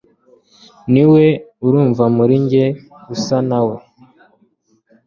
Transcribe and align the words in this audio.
Niwe 0.91 1.25
urumva 1.65 2.03
muri 2.17 2.35
njye 2.43 2.65
usa 3.13 3.37
na 3.49 3.59
we 3.67 3.77